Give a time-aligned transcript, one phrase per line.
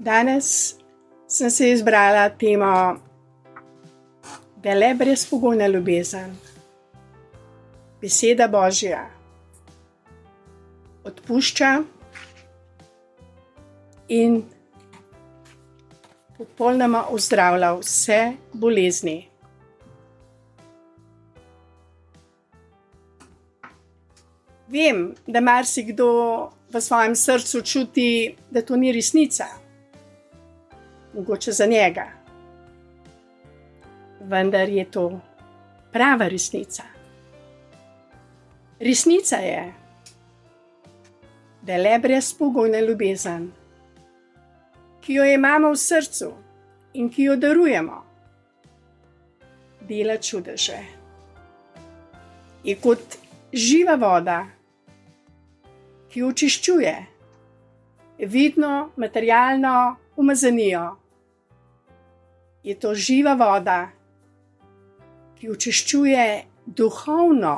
[0.00, 0.76] Danes
[1.28, 2.96] sem se izbrala temo,
[4.56, 6.32] da le brezpogojna ljubezen,
[8.00, 9.02] beseda Božja,
[11.04, 11.82] odpušča
[14.08, 14.40] in
[16.38, 18.20] popolnoma ozdravlja vse
[18.52, 19.18] bolezni.
[24.68, 26.12] Vem, da marsikdo
[26.72, 29.59] v svojem srcu čuti, da to ni resnica,
[31.14, 32.06] mogoče za njega.
[34.20, 35.20] Vendar je to
[35.92, 36.82] prava resnica.
[38.80, 39.72] Resnica je,
[41.62, 43.50] da le brezpogojna ljubezen,
[45.00, 46.32] ki jo imamo v srcu
[46.92, 48.04] in ki jo darujemo,
[49.80, 50.78] dela čudeže.
[52.64, 53.18] Je kot
[53.52, 54.46] živa voda,
[56.08, 56.94] ki očiščuje,
[58.18, 60.99] vidno, materialno, umazanijo.
[62.62, 63.88] Je to živa voda,
[65.38, 66.24] ki očiščuje
[66.66, 67.54] duhovno.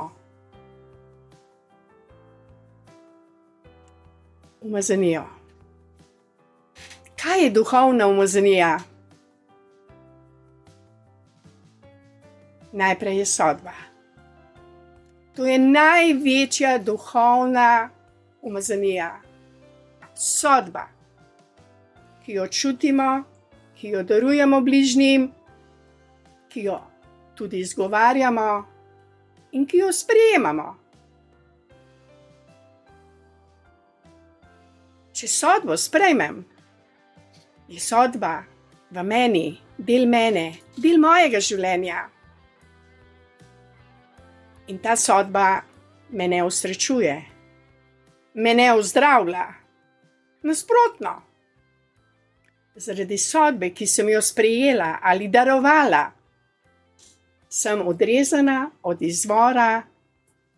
[4.62, 5.24] Umazanijo.
[7.22, 8.78] Kaj je duhovna umazanija?
[12.72, 13.74] Najprej je sodba.
[15.36, 17.90] To je največja duhovna
[18.42, 19.20] umazanija,
[20.14, 20.86] sodba,
[22.24, 23.22] ki jo čutimo,
[23.82, 25.26] ki jo darujemo bližnjim,
[26.48, 26.78] ki jo
[27.34, 28.46] tudi izgovarjamo
[29.58, 30.68] in ki jo sprejemamo.
[35.12, 36.38] Če sodbo sprejmem,
[37.66, 38.36] je sodba
[38.94, 40.46] v meni, del mene,
[40.78, 42.06] del mojega življenja.
[44.70, 45.50] In ta sodba
[46.14, 47.18] me ne usrečuje
[48.34, 49.54] me ne ozdravlja.
[50.42, 51.22] Nasprotno,
[52.76, 56.10] zaradi sodbe, ki sem jo sprejela ali darovala,
[57.48, 59.82] sem odrezana od izvora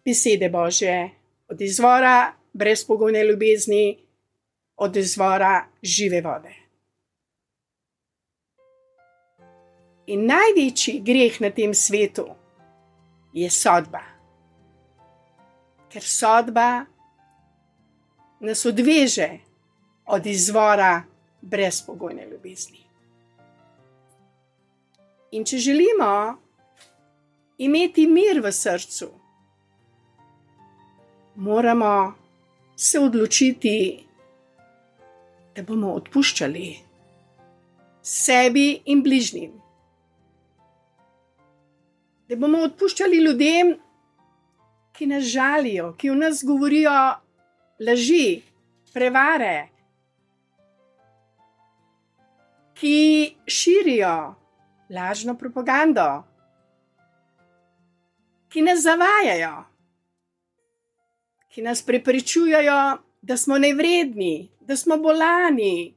[0.05, 1.11] besede Božje,
[1.49, 3.99] od izvora brezpogojne ljubezni,
[4.77, 6.55] od izvora žive vode.
[10.07, 12.27] In največji greh na tem svetu
[13.33, 14.03] je sodba.
[15.89, 16.85] Ker sodba
[18.41, 19.29] nas odveže
[20.07, 21.03] od izvora
[21.50, 22.81] brezpogojne ljubezni.
[25.34, 26.10] In če želimo
[27.59, 29.09] imeti mir v srcu,
[31.34, 32.15] moramo
[32.77, 33.77] se odločiti,
[35.55, 36.69] da bomo odpuščali
[38.03, 39.53] sebi in bližnjim.
[42.28, 43.75] Da bomo odpuščali ljudem,
[44.94, 46.94] ki nas žalijo, ki v nas govorijo
[47.82, 48.43] laži,
[48.94, 49.74] prevare,
[52.75, 54.35] ki širijo
[54.91, 56.25] lažno propagando,
[58.49, 59.65] ki nas zavajajo,
[61.55, 65.95] ki nas prepričujejo, da smo nevredni, da smo bolani,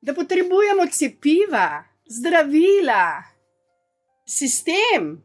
[0.00, 3.22] da potrebujemo cepiva, zdravila,
[4.24, 5.22] sistem.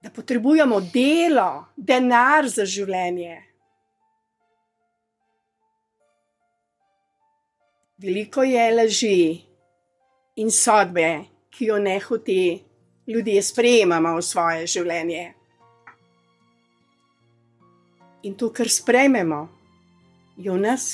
[0.00, 3.45] Da potrebujemo delo, denar za življenje.
[7.98, 9.40] Veliko je laži
[10.36, 12.62] in sodbe, ki jo ne hoti
[13.08, 15.22] ljudje sprejemamo v svoje življenje.
[18.28, 19.38] In to, kar sprejmemo,
[20.36, 20.84] je v nas.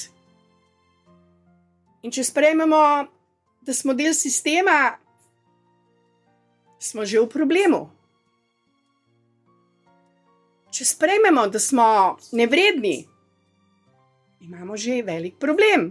[2.06, 2.84] In če sprejmemo,
[3.66, 4.94] da smo del sistema,
[6.78, 7.82] smo že v problemu.
[10.70, 11.90] Če sprejmemo, da smo
[12.30, 13.00] nevredni,
[14.46, 15.90] imamo že velik problem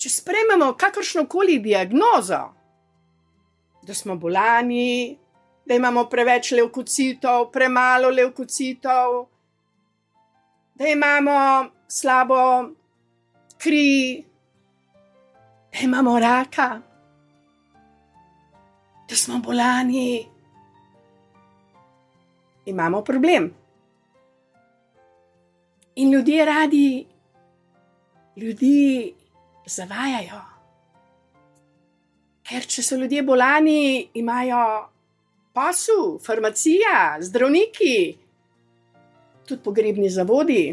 [0.00, 2.40] če sprejmemo kakršno koli diagnozo,
[3.84, 5.16] da smo bolani,
[5.68, 9.26] da imamo preveč levkocitov, premalo levkocitov,
[10.74, 11.36] da imamo
[11.88, 12.40] slabo
[13.60, 14.24] kri,
[15.72, 16.70] da imamo raka,
[19.08, 20.24] da smo bolani,
[22.72, 23.52] imamo problem.
[25.94, 27.06] In ljudje radi,
[28.36, 29.19] ljudi
[29.70, 30.40] zavajajo.
[32.50, 34.62] Ker če so ljudje bolani, imajo
[35.54, 37.96] posel, farmacija, zdravniki,
[39.46, 40.64] tudi pogrebni zavodi.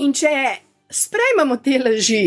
[0.00, 0.32] In če
[0.90, 2.24] sprejmemo te laži,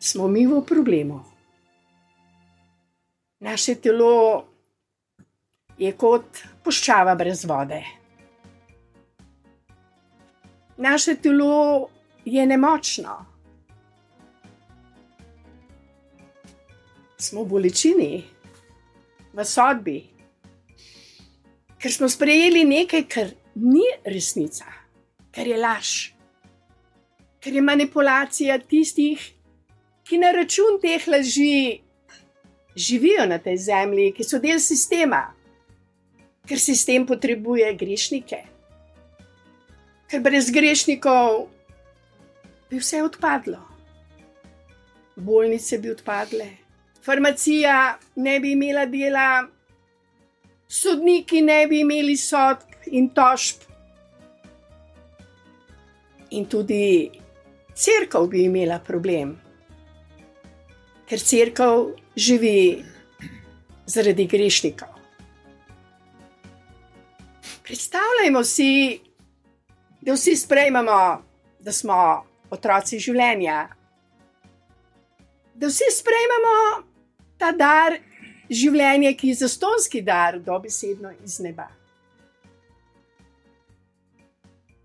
[0.00, 1.20] smo mi v problemu.
[3.44, 4.14] Naše telo
[5.78, 7.82] je kot puščava brez vode
[10.76, 11.88] naše telo
[12.24, 13.26] je nemočno.
[17.18, 18.24] Smo v bolečini,
[19.32, 19.98] v sodbi,
[21.78, 24.66] ker smo sprejeli nekaj, kar ni resnica,
[25.30, 25.92] kar je laž,
[27.40, 29.20] ker je manipulacija tistih,
[30.04, 31.80] ki na račun teh laži
[32.76, 35.30] živijo na tej zemlji, ki so del sistema,
[36.44, 38.53] ker sistem potrebuje grešnike
[40.14, 41.48] ker brez grešnikov
[42.70, 43.58] bi vse odpadlo.
[45.16, 46.46] Bolnice bi odpadle,
[47.02, 49.48] farmacija ne bi imela dela,
[50.70, 53.64] sodniki ne bi imeli sodb in tožb.
[56.30, 57.10] In tudi
[57.74, 59.32] crkva bi imela problem,
[61.10, 61.72] ker crkva
[62.14, 62.84] živi
[63.86, 64.94] zaradi grešnikov.
[67.66, 68.70] Predstavljajmo si,
[70.04, 71.22] da vsi sprejmemo,
[71.60, 71.96] da smo
[72.50, 73.68] otroci življenja,
[75.54, 76.56] da vsi sprejmemo
[77.40, 77.96] ta dar
[78.50, 81.70] življenja, ki je zastonski dar, dobesedno iz neba.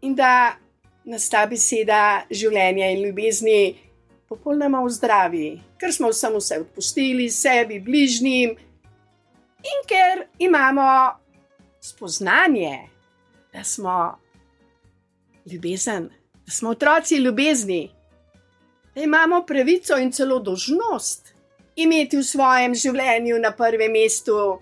[0.08, 0.56] In da
[1.04, 3.60] nas ta beseda življenja in ljubezni
[4.32, 8.56] popolnoma zdravi, ker smo vsem vse odpustili, sebi, bližnjim,
[9.68, 10.88] in ker imamo
[11.84, 12.88] spoznanje,
[13.52, 14.00] da smo
[15.46, 16.10] ljubezen,
[16.46, 17.92] da smo otroci ljubezni,
[18.96, 21.34] da imamo pravico in celo dožnost
[21.76, 24.60] imeti v svojem življenju na prvem mestu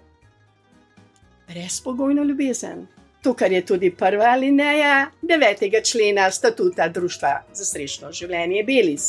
[1.47, 2.87] brezpogojno ljubezen.
[3.23, 9.07] To, kar je tudi prva alineja devetega člena statuta Društva za srečno življenje Belis.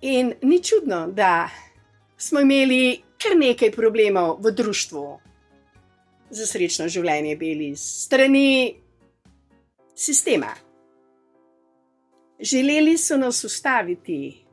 [0.00, 1.50] In ni čudno, da
[2.16, 5.04] smo imeli kar nekaj problemov v društvu,
[6.30, 8.74] za srečno življenje bili strani
[9.94, 10.54] sistema.
[12.40, 14.44] Želeli so nas ustaviti,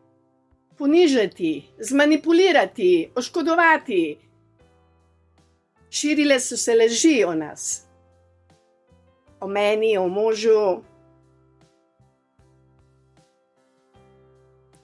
[0.77, 4.17] ponižati, zmanipulirati, oškodovati.
[5.89, 7.87] Širile so se laži o nas,
[9.39, 10.83] o meni, o možu.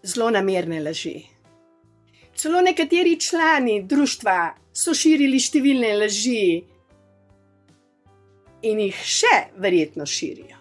[0.04, 1.18] Zelo namerne laži.
[2.36, 4.38] Celo nekateri člani družstva
[4.74, 6.64] so širili številne laži,
[8.64, 10.58] in jih še verjetno širijo.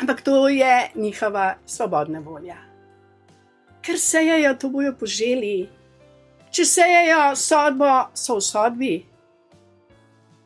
[0.00, 2.56] Ampak to je njihova svobodna volja.
[3.84, 5.68] Ker sejajo, to bojo poželi.
[6.50, 8.94] Če sejajo sodbo, so v sodbi.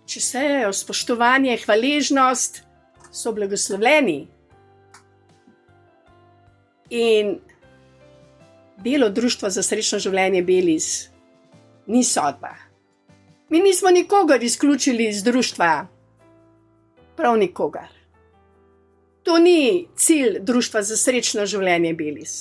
[0.09, 2.63] Če sejajo spoštovanje, hvaležnost,
[3.11, 4.21] so blagoslovljeni.
[6.91, 7.37] In
[8.85, 10.89] delo Društva za srečno življenje Belis
[11.87, 12.68] ni sodba.
[13.49, 15.87] Mi nismo nikogar izključili iz družstva,
[17.17, 17.89] prav nikogar.
[19.23, 22.35] To ni cilj družstva za srečno življenje Belis.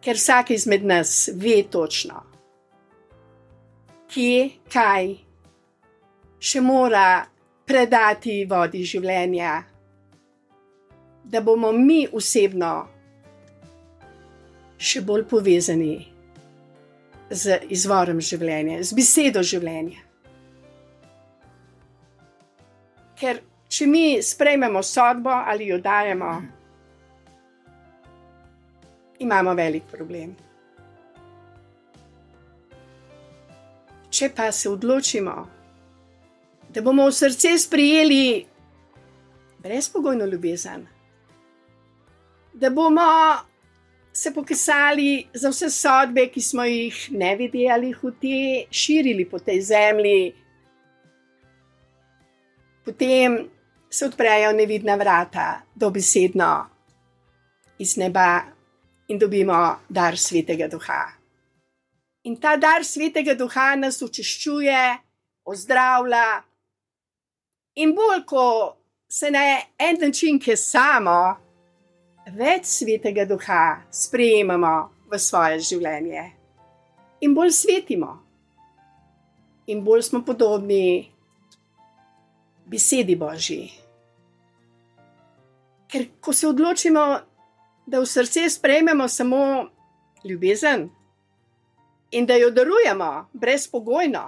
[0.00, 2.22] Ker vsak izmed nas ve točno,
[4.10, 5.10] kje, kaj
[6.40, 7.26] še mora
[7.68, 9.52] predati vodi življenja,
[11.24, 12.72] da bomo mi osebno
[14.80, 15.92] še bolj povezani
[17.30, 20.02] z izvorom življenja, z besedo življenja.
[23.20, 23.40] Ker
[23.70, 26.30] če mi sprejmemo sodbo ali jo dajemo,
[29.20, 30.32] imamo velik problem.
[34.10, 35.34] Če pa se odločimo,
[36.70, 38.24] da bomo v srce sprijeli
[39.62, 40.82] brezpogojno ljubezen,
[42.54, 43.06] da bomo
[44.20, 50.34] se pokesali za vse sodbe, ki smo jih ne videli, hote širili po tej zemlji.
[52.84, 53.38] Potem
[53.90, 56.50] se odprejo nevidna vrata, dobesedno
[57.78, 58.42] iz neba
[59.08, 61.00] in dobimo dar svetega duha.
[62.28, 64.82] In ta dar svetega duha nas učeščuje,
[65.48, 66.42] ozdravlja.
[67.80, 68.46] In bolj, ko
[69.08, 69.46] se na
[69.78, 71.20] en način, ki je samo,
[72.26, 76.24] več svetega duha sprejemamo v svoje življenje
[77.20, 78.14] in bolj svetimo,
[79.66, 81.10] in bolj smo podobni
[82.66, 83.70] besedi Božji.
[85.90, 87.02] Ker ko se odločimo,
[87.86, 89.68] da v srce sprejmemo samo
[90.24, 90.88] ljubezen
[92.10, 94.22] in da jo darujemo brezpogojno,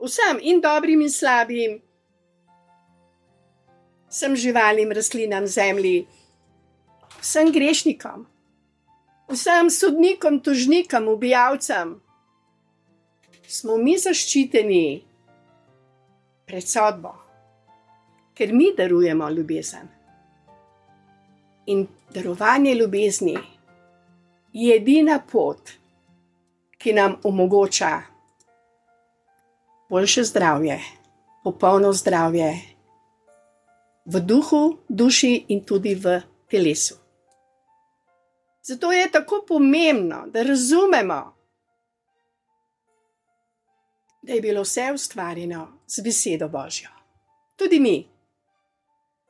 [0.00, 1.78] vsem in dobrim in slabim,
[4.10, 6.06] vsem živalim, rastlinam, zemlji
[7.20, 8.26] vsem grešnikom,
[9.28, 12.00] vsem sodnikom, tužnikom, ubijalcem,
[13.48, 14.84] smo mi zaščiteni
[16.46, 17.14] pred sodbo,
[18.34, 19.88] ker mi darujemo ljubezen.
[21.66, 23.36] In darovanje ljubezni
[24.52, 25.76] je edina pot,
[26.80, 27.90] ki nam omogoča
[29.90, 30.78] boljše zdravje,
[31.44, 32.54] popolno zdravje
[34.06, 36.99] v duhu, duši in tudi v telesu.
[38.62, 41.36] Zato je tako pomembno, da razumemo,
[44.22, 46.88] da je bilo vse ustvarjeno z besedo Božjo.
[47.56, 48.08] Tudi mi.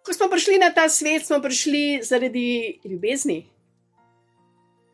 [0.07, 3.47] Ko smo prišli na ta svet, smo prišli zaradi ljubezni.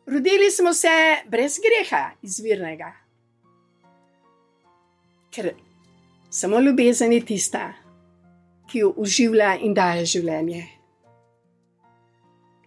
[0.06, 0.88] Rodili smo se
[1.26, 2.92] brez greha, izvirnega.
[5.30, 5.54] Ker
[6.30, 7.72] samo ljubezen je tista,
[8.70, 10.66] ki jo uživlja in daje življenje.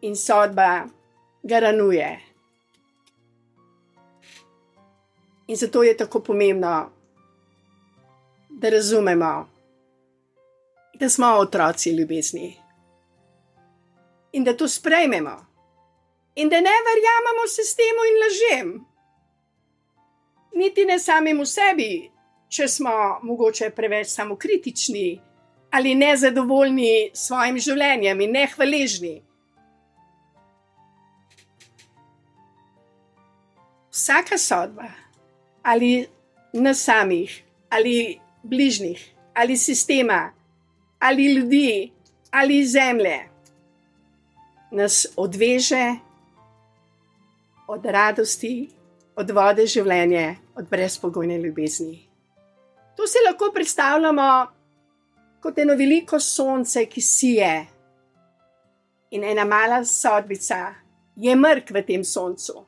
[0.01, 0.87] In sodba
[1.43, 2.19] garanuje.
[5.47, 6.91] In zato je tako pomembno,
[8.49, 9.49] da razumemo,
[10.93, 12.57] da smo otroci ljubezni
[14.31, 15.45] in da to sprejmemo,
[16.35, 18.85] in da ne verjamemo sistemu in lažem,
[20.55, 22.11] niti ne samemu sebi,
[22.49, 25.21] če smo mogoče preveč samokritični
[25.71, 29.28] ali nezadovoljni s svojim življenjem in nehvaležni.
[33.99, 34.87] Vsaka sodba
[35.63, 36.07] ali
[36.53, 40.33] na samih ali bližnjih, ali sistema,
[40.99, 41.91] ali ljudi,
[42.31, 43.29] ali zemlje,
[44.71, 45.95] nas odveže
[47.67, 48.69] od radosti,
[49.15, 52.07] od vode življenja, od brezpogojne ljubezni.
[52.95, 54.47] To si lahko predstavljamo
[55.41, 57.67] kot eno veliko sonce, ki sije,
[59.11, 60.73] in ena mala sodbica
[61.15, 62.65] je mrk v tem soncu,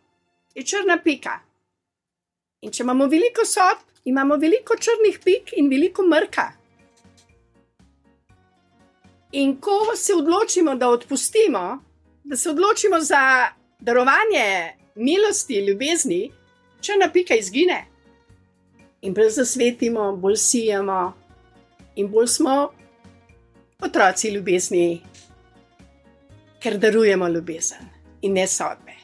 [0.56, 1.40] je črna pika.
[2.62, 6.52] In če imamo veliko sodb, imamo veliko črnih pik in veliko mrka.
[9.32, 11.64] In ko se odločimo, da odpustimo,
[12.24, 13.48] da se odločimo za
[13.80, 16.32] darovanje milosti, ljubezni,
[16.82, 17.86] črna pika izgine.
[19.02, 21.14] In bolj zasvetimo, bolj sijemo,
[21.96, 22.72] in bolj smo
[23.82, 25.02] otroci ljubezni,
[26.60, 27.90] ker darujemo ljubezen
[28.22, 29.01] in ne sodbe.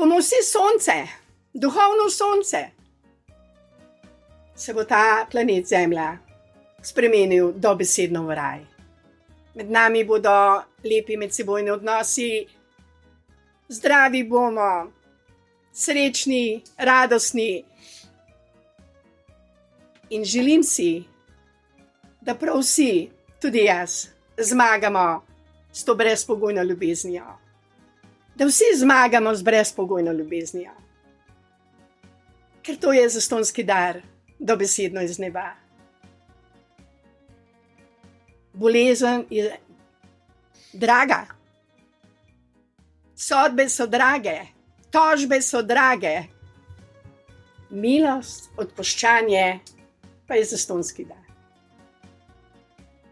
[0.00, 1.08] Bomo vsi sonce,
[1.52, 2.70] duhovno sonce,
[4.54, 6.16] se bo ta planet Zemlja
[6.82, 8.60] spremenil dobesedno v raj.
[9.54, 12.46] Med nami bodo lepi medsebojni odnosi,
[13.68, 14.88] zdravi bomo,
[15.72, 17.64] srečni, radosni.
[20.16, 21.04] In želim si,
[22.20, 25.20] da prav vsi, tudi jaz, zmagamo
[25.72, 27.49] s to brezpogojno ljubeznijo
[28.40, 30.72] da vsi zmagamo z brezpogojno ljubeznijo.
[32.62, 34.00] Ker to je zastonski dar,
[34.38, 35.50] dobesedno iz neba.
[38.52, 39.58] Bolezen je
[40.72, 41.26] draga,
[43.14, 44.38] sodbe so drage,
[44.90, 46.22] tožbe so drage,
[47.70, 49.60] milost, odpuščanje
[50.26, 51.28] pa je zastonski dar.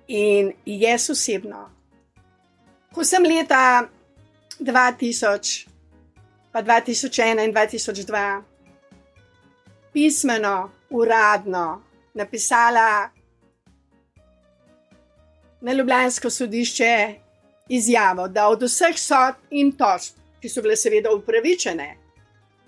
[0.08, 1.68] In jaz osebno,
[2.94, 3.90] ko sem leta
[4.60, 5.66] 2000,
[6.52, 8.42] pa 2001 in 2002,
[9.92, 11.82] pismeno, uradno
[12.14, 13.10] napisala
[15.60, 17.14] na Ljubljansko sodišče
[17.68, 21.96] izjavo, da od vseh sodb in tožb, ki so bile seveda upravičene,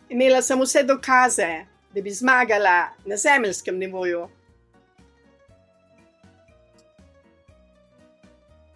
[0.08, 1.50] imela sem vse dokaze,
[1.94, 4.28] da bi zmagala na zemeljskem nivoju.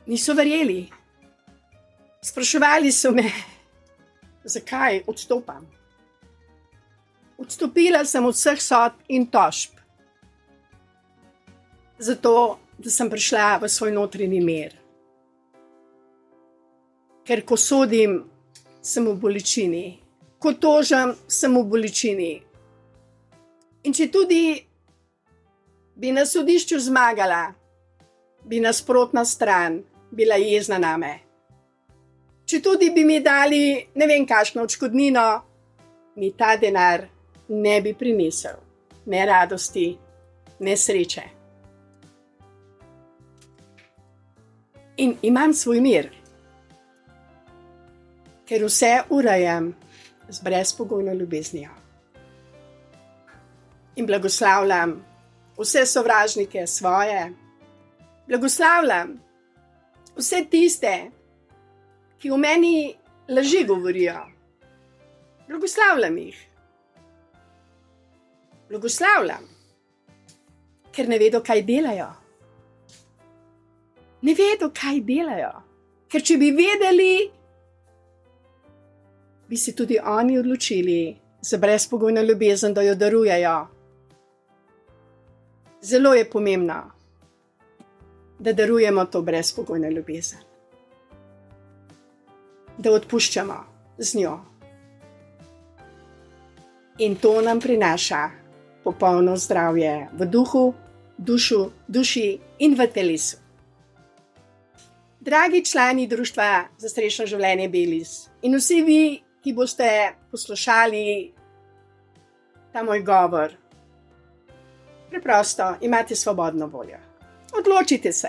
[0.06, 0.90] Niso verjeli.
[2.24, 3.30] Spraševali so me,
[4.44, 5.66] zakaj odstopam.
[7.38, 9.74] Odstopila sem od vseh sodb in tožb,
[11.98, 14.72] zato da sem prišla v svoj notranji mir.
[17.28, 18.22] Ker ko sodim,
[18.80, 19.84] sem v bolečini,
[20.40, 22.32] ko tožam, sem v bolečini.
[23.84, 24.64] In če tudi
[25.96, 27.52] bi na sodišču zmagala,
[28.48, 31.23] bi nasprotna stran bila jezna na me
[32.44, 35.26] če tudi bi mi dali ne vem, kakšno odškodnino,
[36.16, 37.08] mi ta denar
[37.48, 38.64] ne bi prinesel
[39.06, 39.98] ne radosti,
[40.58, 41.22] ne sreče.
[44.96, 46.10] In imam svoj mir,
[48.46, 49.72] ker vse urejam
[50.28, 51.70] z brezpogojno ljubeznijo.
[53.96, 55.04] In blagoslavljam
[55.58, 57.32] vse sovražnike svoje,
[58.28, 59.20] blagoslavljam
[60.16, 61.23] vse tiste, ki
[62.30, 62.94] v meni
[63.28, 64.20] laži govorijo,
[65.48, 66.36] Blagoslavljam jih.
[68.68, 69.48] Blagoslavljam,
[70.92, 72.08] ker ne vedo, kaj delajo.
[74.22, 75.52] Ne vedo, kaj delajo.
[76.08, 77.10] Ker če bi vedeli,
[79.48, 83.56] bi se tudi oni odločili za brezpogojno ljubezen, da jo darujejo.
[85.82, 86.80] Zelo je pomembno,
[88.38, 90.40] da darujemo to brezpogojno ljubezen,
[92.78, 93.58] da odpuščamo
[93.98, 94.38] z njo.
[96.98, 98.30] In to nam prinaša
[98.84, 100.74] popolno zdravje v duhu,
[101.18, 103.36] dušu, duši in v telesu.
[105.20, 109.02] Dragi člani Društva za srečno življenje Belis in vsi vi,
[109.44, 109.88] ki boste
[110.30, 111.32] poslušali
[112.72, 113.52] ta moj govor,
[115.10, 116.98] preprosto imate svobodno voljo.
[117.58, 118.28] Odločite se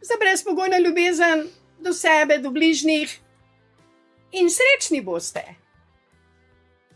[0.00, 1.46] za brezpogojno ljubezen
[1.80, 3.20] do sebe, do bližnjih
[4.32, 5.44] in srečni boste.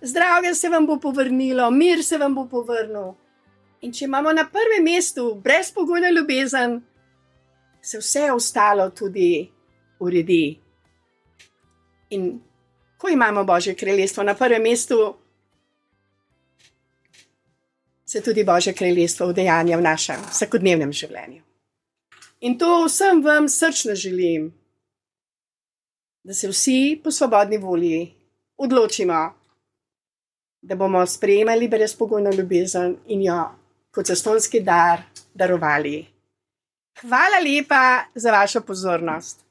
[0.03, 3.13] Zdravje se vam bo povrnilo, mir se vam bo povrnil.
[3.81, 6.81] In če imamo na prvem mestu brezpogojno ljubezen,
[7.83, 9.51] se vse ostalo tudi
[10.01, 10.61] uredi.
[12.11, 12.41] In
[12.99, 15.17] ko imamo Božje kraljestvo na prvem mestu,
[18.05, 21.43] se tudi Božje kraljestvo vdejanja v našem vsakodnevnem življenju.
[22.41, 24.51] In to vsem vam srčno želim,
[26.25, 28.15] da se vsi po svobodni volji
[28.57, 29.35] odločimo,
[30.63, 33.45] da bomo sprejemali brezpogojno ljubezen in jo
[33.91, 35.03] kot zastonski dar
[35.35, 36.07] darovali.
[37.01, 39.50] Hvala lepa za vašo pozornost.